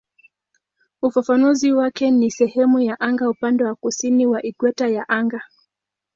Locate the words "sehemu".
2.31-2.79